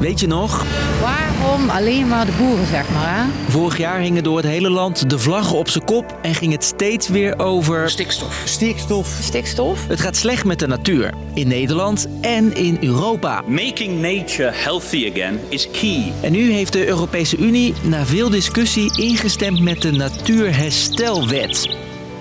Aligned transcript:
Weet 0.00 0.20
je 0.20 0.26
nog? 0.26 0.64
Waarom 1.00 1.68
alleen 1.68 2.08
maar 2.08 2.26
de 2.26 2.32
boeren, 2.38 2.66
zeg 2.66 2.90
maar, 2.90 3.16
hè? 3.16 3.30
Vorig 3.48 3.78
jaar 3.78 3.98
hingen 3.98 4.22
door 4.22 4.36
het 4.36 4.46
hele 4.46 4.70
land 4.70 5.10
de 5.10 5.18
vlaggen 5.18 5.58
op 5.58 5.68
zijn 5.68 5.84
kop 5.84 6.18
en 6.22 6.34
ging 6.34 6.52
het 6.52 6.64
steeds 6.64 7.08
weer 7.08 7.38
over... 7.38 7.90
Stikstof. 7.90 8.42
Stikstof. 8.44 9.18
Stikstof? 9.22 9.86
Het 9.86 10.00
gaat 10.00 10.16
slecht 10.16 10.44
met 10.44 10.58
de 10.58 10.66
natuur. 10.66 11.14
In 11.34 11.48
Nederland 11.48 12.06
en 12.20 12.54
in 12.54 12.78
Europa. 12.80 13.42
Making 13.46 14.00
nature 14.00 14.50
healthy 14.52 15.10
again 15.10 15.40
is 15.48 15.70
key. 15.70 16.12
En 16.20 16.32
nu 16.32 16.52
heeft 16.52 16.72
de 16.72 16.86
Europese 16.86 17.36
Unie 17.36 17.74
na 17.82 18.04
veel 18.04 18.30
discussie 18.30 19.00
ingestemd 19.02 19.60
met 19.60 19.82
de 19.82 19.90
Natuurherstelwet. 19.90 21.76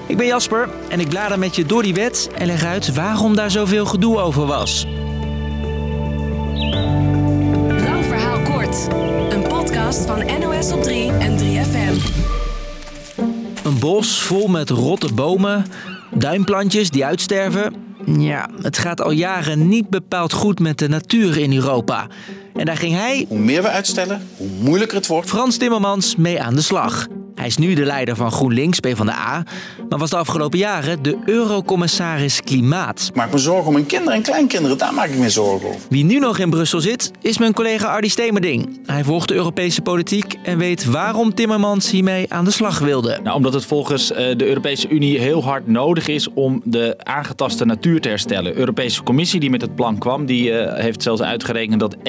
Ik 0.07 0.17
ben 0.17 0.25
Jasper 0.25 0.69
en 0.89 0.99
ik 0.99 1.09
blader 1.09 1.39
met 1.39 1.55
je 1.55 1.65
door 1.65 1.83
die 1.83 1.93
wet 1.93 2.29
en 2.37 2.45
leg 2.45 2.63
uit 2.63 2.93
waarom 2.93 3.35
daar 3.35 3.51
zoveel 3.51 3.85
gedoe 3.85 4.19
over 4.19 4.45
was. 4.45 4.85
Van 10.07 10.39
NOS 10.39 10.71
op 10.71 10.83
3 10.83 11.11
en 11.11 11.37
3FM. 11.37 11.95
Een 13.63 13.79
bos 13.79 14.21
vol 14.21 14.47
met 14.47 14.69
rotte 14.69 15.13
bomen, 15.13 15.65
duinplantjes 16.11 16.89
die 16.89 17.05
uitsterven. 17.05 17.73
Ja, 18.05 18.49
het 18.61 18.77
gaat 18.77 19.01
al 19.01 19.11
jaren 19.11 19.67
niet 19.67 19.89
bepaald 19.89 20.33
goed 20.33 20.59
met 20.59 20.77
de 20.79 20.87
natuur 20.87 21.37
in 21.37 21.53
Europa. 21.53 22.07
En 22.53 22.65
daar 22.65 22.77
ging 22.77 22.95
hij, 22.95 23.25
Hoe 23.27 23.39
meer 23.39 23.61
we 23.61 23.67
uitstellen, 23.67 24.27
hoe 24.37 24.49
moeilijker 24.59 24.97
het 24.97 25.07
wordt. 25.07 25.29
Frans 25.29 25.57
Timmermans, 25.57 26.15
mee 26.15 26.41
aan 26.41 26.55
de 26.55 26.61
slag. 26.61 27.07
Hij 27.47 27.55
is 27.55 27.65
nu 27.67 27.73
de 27.73 27.85
leider 27.85 28.15
van 28.15 28.31
GroenLinks, 28.31 28.79
PvdA, 28.79 29.43
maar 29.89 29.99
was 29.99 30.09
de 30.09 30.17
afgelopen 30.17 30.57
jaren 30.57 31.03
de 31.03 31.17
eurocommissaris 31.25 32.41
Klimaat. 32.41 33.05
Ik 33.09 33.15
maak 33.15 33.31
me 33.31 33.37
zorgen 33.37 33.67
om 33.67 33.73
mijn 33.73 33.85
kinderen 33.85 34.13
en 34.13 34.21
kleinkinderen, 34.21 34.77
daar 34.77 34.93
maak 34.93 35.09
ik 35.09 35.17
me 35.17 35.29
zorgen 35.29 35.67
over. 35.67 35.81
Wie 35.89 36.03
nu 36.03 36.19
nog 36.19 36.37
in 36.37 36.49
Brussel 36.49 36.81
zit, 36.81 37.11
is 37.21 37.37
mijn 37.37 37.53
collega 37.53 37.87
Ardi 37.87 38.09
Stemerding. 38.09 38.79
Hij 38.85 39.03
volgt 39.03 39.27
de 39.27 39.33
Europese 39.33 39.81
politiek 39.81 40.35
en 40.43 40.57
weet 40.57 40.85
waarom 40.85 41.33
Timmermans 41.33 41.91
hiermee 41.91 42.33
aan 42.33 42.45
de 42.45 42.51
slag 42.51 42.79
wilde. 42.79 43.19
Nou, 43.23 43.35
omdat 43.35 43.53
het 43.53 43.65
volgens 43.65 44.11
eh, 44.11 44.37
de 44.37 44.47
Europese 44.47 44.89
Unie 44.89 45.19
heel 45.19 45.43
hard 45.43 45.67
nodig 45.67 46.07
is 46.07 46.29
om 46.33 46.61
de 46.63 46.95
aangetaste 46.97 47.65
natuur 47.65 48.01
te 48.01 48.09
herstellen. 48.09 48.53
De 48.53 48.59
Europese 48.59 49.03
Commissie 49.03 49.39
die 49.39 49.49
met 49.49 49.61
het 49.61 49.75
plan 49.75 49.97
kwam, 49.97 50.25
die 50.25 50.51
eh, 50.51 50.83
heeft 50.83 51.03
zelfs 51.03 51.21
uitgerekend 51.21 51.79
dat 51.79 51.95
81% 51.95 51.99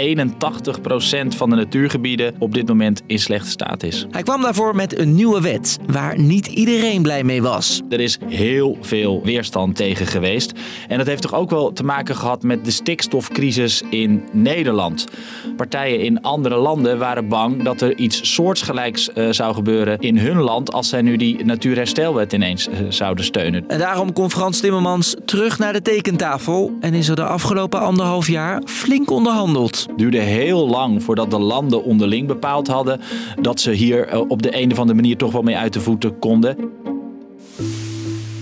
van 1.36 1.50
de 1.50 1.56
natuurgebieden 1.56 2.34
op 2.38 2.54
dit 2.54 2.68
moment 2.68 3.02
in 3.06 3.18
slechte 3.18 3.50
staat 3.50 3.82
is. 3.82 4.06
Hij 4.10 4.22
kwam 4.22 4.42
daarvoor 4.42 4.76
met 4.76 4.98
een 4.98 5.14
nieuwe 5.28 5.42
wet, 5.42 5.78
waar 5.86 6.18
niet 6.18 6.46
iedereen 6.46 7.02
blij 7.02 7.24
mee 7.24 7.42
was. 7.42 7.82
Er 7.88 8.00
is 8.00 8.18
heel 8.28 8.78
veel 8.80 9.20
weerstand 9.24 9.76
tegen 9.76 10.06
geweest. 10.06 10.52
En 10.88 10.98
dat 10.98 11.06
heeft 11.06 11.22
toch 11.22 11.34
ook 11.34 11.50
wel 11.50 11.72
te 11.72 11.84
maken 11.84 12.16
gehad 12.16 12.42
met 12.42 12.64
de 12.64 12.70
stikstofcrisis 12.70 13.82
in 13.90 14.22
Nederland. 14.32 15.06
Partijen 15.56 16.00
in 16.00 16.22
andere 16.22 16.56
landen 16.56 16.98
waren 16.98 17.28
bang 17.28 17.62
dat 17.62 17.80
er 17.80 17.96
iets 17.96 18.34
soortgelijks 18.34 19.12
eh, 19.12 19.30
zou 19.30 19.54
gebeuren 19.54 19.98
in 19.98 20.18
hun 20.18 20.40
land 20.40 20.72
als 20.72 20.88
zij 20.88 21.02
nu 21.02 21.16
die 21.16 21.44
natuurherstelwet 21.44 22.32
ineens 22.32 22.68
eh, 22.68 22.78
zouden 22.88 23.24
steunen. 23.24 23.64
En 23.68 23.78
daarom 23.78 24.12
kon 24.12 24.30
Frans 24.30 24.60
Timmermans 24.60 25.14
terug 25.24 25.58
naar 25.58 25.72
de 25.72 25.82
tekentafel 25.82 26.72
en 26.80 26.94
is 26.94 27.08
er 27.08 27.16
de 27.16 27.24
afgelopen 27.24 27.80
anderhalf 27.80 28.28
jaar 28.28 28.62
flink 28.64 29.10
onderhandeld. 29.10 29.86
Het 29.88 29.98
duurde 29.98 30.20
heel 30.20 30.68
lang 30.68 31.02
voordat 31.02 31.30
de 31.30 31.38
landen 31.38 31.84
onderling 31.84 32.26
bepaald 32.26 32.66
hadden 32.66 33.00
dat 33.40 33.60
ze 33.60 33.70
hier 33.70 34.06
eh, 34.06 34.20
op 34.28 34.42
de 34.42 34.56
een 34.60 34.72
of 34.72 34.78
andere 34.78 35.00
manier 35.00 35.07
toch 35.16 35.32
wel 35.32 35.42
mee 35.42 35.56
uit 35.56 35.72
de 35.72 35.80
voeten 35.80 36.18
konden. 36.18 36.56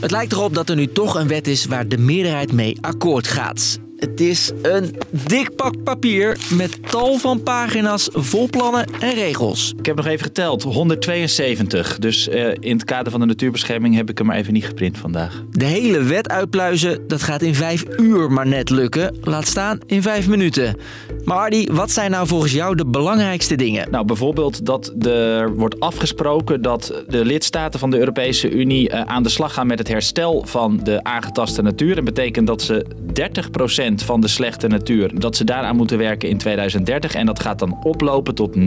Het 0.00 0.10
lijkt 0.10 0.32
erop 0.32 0.54
dat 0.54 0.68
er 0.68 0.76
nu 0.76 0.86
toch 0.86 1.14
een 1.14 1.28
wet 1.28 1.46
is 1.46 1.64
waar 1.64 1.88
de 1.88 1.98
meerderheid 1.98 2.52
mee 2.52 2.78
akkoord 2.80 3.26
gaat. 3.26 3.78
Het 3.96 4.20
is 4.20 4.52
een 4.62 4.96
dik 5.26 5.56
pak 5.56 5.82
papier 5.84 6.38
met 6.54 6.90
tal 6.90 7.18
van 7.18 7.42
pagina's 7.42 8.08
vol 8.12 8.48
plannen 8.48 8.86
en 9.00 9.14
regels. 9.14 9.74
Ik 9.78 9.86
heb 9.86 9.96
nog 9.96 10.06
even 10.06 10.24
geteld, 10.24 10.62
172. 10.62 11.98
Dus 11.98 12.28
eh, 12.28 12.48
in 12.58 12.76
het 12.76 12.84
kader 12.84 13.10
van 13.10 13.20
de 13.20 13.26
natuurbescherming 13.26 13.94
heb 13.94 14.10
ik 14.10 14.18
hem 14.18 14.26
maar 14.26 14.36
even 14.36 14.52
niet 14.52 14.66
geprint 14.66 14.98
vandaag. 14.98 15.42
De 15.50 15.64
hele 15.64 16.02
wet 16.02 16.28
uitpluizen, 16.28 17.08
dat 17.08 17.22
gaat 17.22 17.42
in 17.42 17.54
vijf 17.54 17.84
uur 17.96 18.32
maar 18.32 18.46
net 18.46 18.70
lukken. 18.70 19.16
Laat 19.20 19.46
staan 19.46 19.78
in 19.86 20.02
vijf 20.02 20.28
minuten. 20.28 20.76
Maar 21.24 21.38
Ardi, 21.38 21.68
wat 21.72 21.90
zijn 21.90 22.10
nou 22.10 22.26
volgens 22.26 22.52
jou 22.52 22.74
de 22.74 22.86
belangrijkste 22.86 23.56
dingen? 23.56 23.90
Nou, 23.90 24.04
bijvoorbeeld 24.04 24.66
dat 24.66 25.06
er 25.06 25.54
wordt 25.54 25.80
afgesproken 25.80 26.62
dat 26.62 27.04
de 27.08 27.24
lidstaten 27.24 27.80
van 27.80 27.90
de 27.90 27.98
Europese 27.98 28.50
Unie 28.50 28.88
eh, 28.88 29.00
aan 29.00 29.22
de 29.22 29.28
slag 29.28 29.54
gaan 29.54 29.66
met 29.66 29.78
het 29.78 29.88
herstel 29.88 30.42
van 30.46 30.80
de 30.82 31.04
aangetaste 31.04 31.62
natuur. 31.62 31.94
Dat 31.94 32.04
betekent 32.04 32.46
dat 32.46 32.62
ze 32.62 32.86
30% 33.85 33.85
van 33.94 34.20
de 34.20 34.28
slechte 34.28 34.66
natuur, 34.66 35.20
dat 35.20 35.36
ze 35.36 35.44
daaraan 35.44 35.76
moeten 35.76 35.98
werken 35.98 36.28
in 36.28 36.38
2030. 36.38 37.14
En 37.14 37.26
dat 37.26 37.40
gaat 37.40 37.58
dan 37.58 37.78
oplopen 37.82 38.34
tot 38.34 38.56
90% 38.56 38.58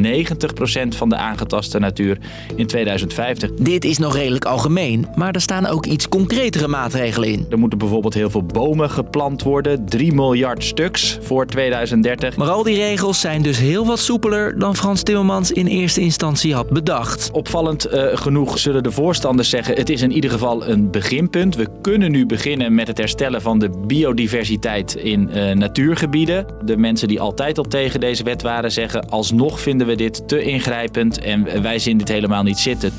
van 0.89 1.09
de 1.09 1.15
aangetaste 1.15 1.79
natuur 1.79 2.17
in 2.55 2.67
2050. 2.67 3.53
Dit 3.53 3.85
is 3.85 3.97
nog 3.97 4.15
redelijk 4.15 4.45
algemeen, 4.45 5.07
maar 5.15 5.33
er 5.33 5.41
staan 5.41 5.65
ook 5.65 5.85
iets 5.85 6.09
concretere 6.09 6.67
maatregelen 6.67 7.29
in. 7.29 7.45
Er 7.49 7.59
moeten 7.59 7.77
bijvoorbeeld 7.77 8.13
heel 8.13 8.29
veel 8.29 8.43
bomen 8.43 8.89
geplant 8.89 9.43
worden, 9.43 9.85
3 9.85 10.13
miljard 10.13 10.63
stuks 10.63 11.17
voor 11.21 11.45
2030. 11.45 12.37
Maar 12.37 12.49
al 12.49 12.63
die 12.63 12.75
regels 12.75 13.19
zijn 13.19 13.41
dus 13.41 13.57
heel 13.57 13.85
wat 13.85 13.99
soepeler 13.99 14.59
dan 14.59 14.75
Frans 14.75 15.03
Timmermans 15.03 15.51
in 15.51 15.67
eerste 15.67 16.01
instantie 16.01 16.53
had 16.53 16.69
bedacht. 16.69 17.29
Opvallend 17.31 17.85
eh, 17.85 18.05
genoeg 18.13 18.59
zullen 18.59 18.83
de 18.83 18.91
voorstanders 18.91 19.49
zeggen: 19.49 19.75
het 19.75 19.89
is 19.89 20.01
in 20.01 20.11
ieder 20.11 20.29
geval 20.29 20.67
een 20.67 20.91
beginpunt. 20.91 21.55
We 21.55 21.67
kunnen 21.81 22.11
nu 22.11 22.25
beginnen 22.25 22.75
met 22.75 22.87
het 22.87 22.97
herstellen 22.97 23.41
van 23.41 23.59
de 23.59 23.69
biodiversiteit 23.87 24.95
in 25.11 25.29
eh, 25.29 25.55
natuurgebieden. 25.55 26.45
De 26.65 26.77
mensen 26.77 27.07
die 27.07 27.19
altijd 27.19 27.57
al 27.57 27.63
tegen 27.63 27.99
deze 27.99 28.23
wet 28.23 28.41
waren 28.41 28.71
zeggen: 28.71 29.09
alsnog 29.09 29.61
vinden 29.61 29.87
we 29.87 29.95
dit 29.95 30.27
te 30.27 30.41
ingrijpend 30.41 31.19
en 31.19 31.61
wij 31.61 31.79
zien 31.79 31.97
dit 31.97 32.07
helemaal 32.07 32.43
niet 32.43 32.59
zitten. 32.59 32.91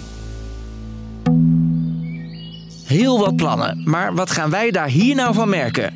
Heel 2.87 3.19
wat 3.19 3.37
plannen, 3.37 3.83
maar 3.85 4.15
wat 4.15 4.31
gaan 4.31 4.51
wij 4.51 4.71
daar 4.71 4.89
hier 4.89 5.15
nou 5.15 5.35
van 5.35 5.49
merken? 5.49 5.95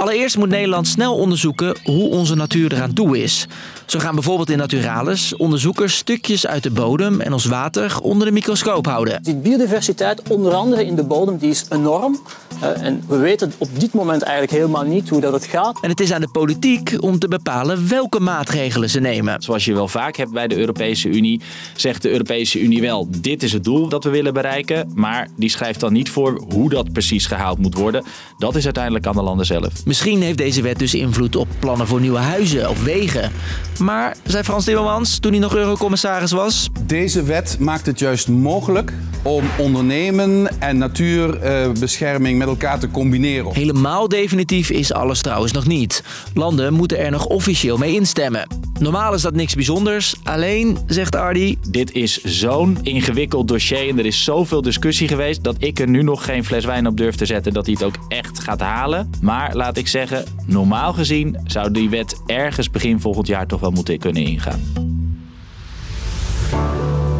Allereerst 0.00 0.36
moet 0.36 0.48
Nederland 0.48 0.88
snel 0.88 1.16
onderzoeken 1.16 1.76
hoe 1.84 2.08
onze 2.08 2.34
natuur 2.34 2.72
eraan 2.72 2.92
toe 2.92 3.22
is. 3.22 3.46
Zo 3.86 3.98
gaan 3.98 4.14
bijvoorbeeld 4.14 4.50
in 4.50 4.58
Naturalis 4.58 5.36
onderzoekers 5.36 5.96
stukjes 5.96 6.46
uit 6.46 6.62
de 6.62 6.70
bodem 6.70 7.20
en 7.20 7.32
ons 7.32 7.44
water 7.44 8.00
onder 8.02 8.26
de 8.26 8.32
microscoop 8.32 8.86
houden. 8.86 9.22
Die 9.22 9.36
biodiversiteit, 9.36 10.22
onder 10.28 10.52
andere 10.52 10.86
in 10.86 10.96
de 10.96 11.04
bodem, 11.04 11.38
die 11.38 11.50
is 11.50 11.64
enorm. 11.68 12.20
Eh, 12.60 12.82
en 12.82 13.02
we 13.08 13.16
weten 13.16 13.52
op 13.58 13.68
dit 13.80 13.92
moment 13.92 14.22
eigenlijk 14.22 14.52
helemaal 14.52 14.82
niet 14.82 15.08
hoe 15.08 15.20
dat 15.20 15.32
het 15.32 15.44
gaat. 15.44 15.78
En 15.80 15.90
het 15.90 16.00
is 16.00 16.12
aan 16.12 16.20
de 16.20 16.30
politiek 16.30 16.96
om 17.00 17.18
te 17.18 17.28
bepalen 17.28 17.88
welke 17.88 18.20
maatregelen 18.20 18.90
ze 18.90 19.00
nemen. 19.00 19.42
Zoals 19.42 19.64
je 19.64 19.74
wel 19.74 19.88
vaak 19.88 20.16
hebt 20.16 20.30
bij 20.30 20.48
de 20.48 20.56
Europese 20.56 21.08
Unie, 21.08 21.40
zegt 21.76 22.02
de 22.02 22.10
Europese 22.10 22.60
Unie 22.60 22.80
wel: 22.80 23.08
dit 23.10 23.42
is 23.42 23.52
het 23.52 23.64
doel 23.64 23.88
dat 23.88 24.04
we 24.04 24.10
willen 24.10 24.32
bereiken. 24.32 24.92
Maar 24.94 25.28
die 25.36 25.50
schrijft 25.50 25.80
dan 25.80 25.92
niet 25.92 26.10
voor 26.10 26.42
hoe 26.48 26.68
dat 26.68 26.92
precies 26.92 27.26
gehaald 27.26 27.58
moet 27.58 27.74
worden. 27.74 28.04
Dat 28.38 28.54
is 28.54 28.64
uiteindelijk 28.64 29.06
aan 29.06 29.14
de 29.14 29.22
landen 29.22 29.46
zelf. 29.46 29.72
Misschien 29.90 30.22
heeft 30.22 30.38
deze 30.38 30.62
wet 30.62 30.78
dus 30.78 30.94
invloed 30.94 31.36
op 31.36 31.48
plannen 31.58 31.86
voor 31.86 32.00
nieuwe 32.00 32.18
huizen 32.18 32.70
of 32.70 32.82
wegen. 32.84 33.32
Maar, 33.78 34.16
zei 34.24 34.44
Frans 34.44 34.64
Timmermans 34.64 35.18
toen 35.18 35.30
hij 35.30 35.40
nog 35.40 35.54
eurocommissaris 35.54 36.32
was, 36.32 36.68
Deze 36.86 37.22
wet 37.22 37.56
maakt 37.58 37.86
het 37.86 37.98
juist 37.98 38.28
mogelijk 38.28 38.92
om 39.22 39.44
ondernemen 39.58 40.60
en 40.60 40.78
natuurbescherming 40.78 42.38
met 42.38 42.48
elkaar 42.48 42.78
te 42.78 42.90
combineren. 42.90 43.54
helemaal 43.54 44.08
definitief 44.08 44.70
is 44.70 44.92
alles 44.92 45.22
trouwens 45.22 45.52
nog 45.52 45.66
niet. 45.66 46.02
Landen 46.34 46.72
moeten 46.72 46.98
er 46.98 47.10
nog 47.10 47.26
officieel 47.26 47.76
mee 47.76 47.94
instemmen. 47.94 48.69
Normaal 48.80 49.14
is 49.14 49.22
dat 49.22 49.34
niks 49.34 49.54
bijzonders, 49.54 50.14
alleen, 50.22 50.78
zegt 50.86 51.16
Ardi, 51.16 51.58
Dit 51.68 51.92
is 51.92 52.22
zo'n 52.22 52.78
ingewikkeld 52.82 53.48
dossier 53.48 53.88
en 53.88 53.98
er 53.98 54.06
is 54.06 54.24
zoveel 54.24 54.62
discussie 54.62 55.08
geweest 55.08 55.44
dat 55.44 55.56
ik 55.58 55.78
er 55.78 55.88
nu 55.88 56.02
nog 56.02 56.24
geen 56.24 56.44
fles 56.44 56.64
wijn 56.64 56.86
op 56.86 56.96
durf 56.96 57.14
te 57.14 57.26
zetten 57.26 57.52
dat 57.52 57.66
hij 57.66 57.74
het 57.74 57.84
ook 57.84 57.94
echt 58.08 58.40
gaat 58.40 58.60
halen. 58.60 59.10
Maar 59.22 59.56
laat 59.56 59.76
ik 59.76 59.88
zeggen, 59.88 60.24
normaal 60.46 60.92
gezien 60.92 61.36
zou 61.46 61.70
die 61.70 61.90
wet 61.90 62.20
ergens 62.26 62.70
begin 62.70 63.00
volgend 63.00 63.26
jaar 63.26 63.46
toch 63.46 63.60
wel 63.60 63.70
moeten 63.70 63.98
kunnen 63.98 64.22
ingaan. 64.22 64.60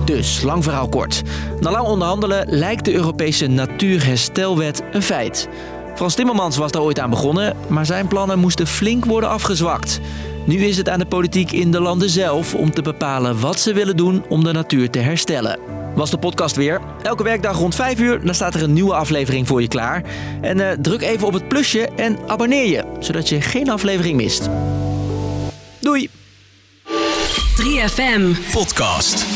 Dus, 0.05 0.43
lang 0.43 0.65
verhaal 0.65 0.89
kort. 0.89 1.23
Na 1.61 1.71
lang 1.71 1.87
onderhandelen 1.87 2.47
lijkt 2.49 2.85
de 2.85 2.93
Europese 2.93 3.47
Natuurherstelwet 3.47 4.83
een 4.93 5.03
feit. 5.03 5.49
Frans 6.01 6.15
Timmermans 6.15 6.57
was 6.57 6.73
daar 6.73 6.83
ooit 6.83 6.99
aan 6.99 7.11
begonnen, 7.11 7.57
maar 7.69 7.87
zijn 7.87 8.09
plannen 8.09 8.39
moesten 8.39 8.67
flink 8.67 9.05
worden 9.05 9.29
afgezwakt. 9.29 10.01
Nu 10.45 10.57
is 10.57 10.77
het 10.77 10.89
aan 10.89 10.99
de 10.99 11.07
politiek 11.07 11.53
in 11.53 11.71
de 11.71 11.81
landen 11.81 12.11
zelf 12.11 12.55
om 12.55 12.71
te 12.71 12.83
bepalen 12.83 13.41
wat 13.41 13.61
ze 13.61 13.73
willen 13.73 13.97
doen 13.97 14.25
om 14.29 14.45
de 14.45 14.53
natuur 14.53 14.91
te 14.91 14.99
herstellen. 14.99 15.59
Was 15.95 16.11
de 16.11 16.19
podcast 16.19 16.57
weer. 16.57 16.81
Elke 17.03 17.23
werkdag 17.23 17.59
rond 17.59 17.75
5 17.75 18.01
uur, 18.01 18.25
dan 18.25 18.35
staat 18.35 18.55
er 18.55 18.63
een 18.63 18.73
nieuwe 18.73 18.95
aflevering 18.95 19.47
voor 19.47 19.61
je 19.61 19.69
klaar. 19.69 20.03
En 20.41 20.71
eh, 20.71 20.77
druk 20.83 21.03
even 21.03 21.27
op 21.27 21.33
het 21.33 21.49
plusje 21.49 21.89
en 21.97 22.19
abonneer 22.27 22.67
je, 22.67 22.85
zodat 22.99 23.29
je 23.29 23.41
geen 23.41 23.71
aflevering 23.71 24.17
mist. 24.17 24.49
Doei! 25.81 26.11
3FM. 27.57 28.53
Podcast. 28.53 29.27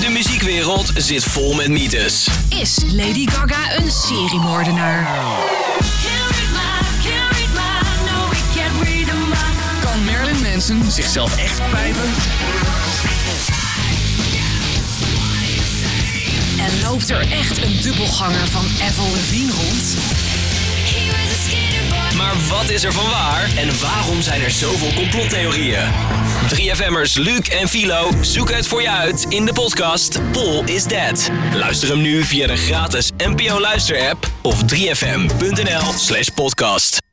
De 0.00 0.08
muziekwereld 0.08 0.92
zit 0.94 1.24
vol 1.24 1.54
met 1.54 1.68
mythes. 1.68 2.28
Is 2.48 2.78
Lady 2.86 3.26
Gaga 3.26 3.76
een 3.76 3.90
seriemoordenaar? 3.90 5.08
Kan 9.80 10.04
Marilyn 10.04 10.42
Manson 10.42 10.76
mensen 10.78 10.92
zichzelf 10.92 11.36
echt 11.36 11.70
pijpen? 11.70 12.10
En 16.58 16.82
loopt 16.82 17.10
er 17.10 17.32
echt 17.32 17.62
een 17.62 17.80
dubbelganger 17.80 18.46
van 18.50 18.64
Avril 18.64 19.10
Lavigne 19.14 19.52
rond? 19.52 19.96
Maar 22.16 22.34
wat 22.48 22.70
is 22.70 22.84
er 22.84 22.92
van 22.92 23.10
waar? 23.10 23.48
En 23.56 23.80
waarom 23.80 24.22
zijn 24.22 24.42
er 24.42 24.50
zoveel 24.50 24.92
complottheorieën? 24.92 25.88
3FM'ers 26.54 27.12
Luc 27.14 27.48
en 27.48 27.68
Philo 27.68 28.10
zoeken 28.20 28.56
het 28.56 28.66
voor 28.66 28.82
je 28.82 28.90
uit 28.90 29.26
in 29.28 29.44
de 29.44 29.52
podcast 29.52 30.20
Paul 30.32 30.64
is 30.64 30.84
Dead. 30.84 31.30
Luister 31.54 31.88
hem 31.88 32.00
nu 32.00 32.24
via 32.24 32.46
de 32.46 32.56
gratis 32.56 33.10
NPO 33.16 33.60
Luister 33.60 34.08
app 34.08 34.30
of 34.42 34.62
3fm.nl 34.62 35.92
slash 35.96 36.28
podcast. 36.28 37.07